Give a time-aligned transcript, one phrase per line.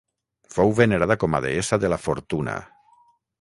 [0.53, 2.57] Fou venerada com a deessa de la fortuna.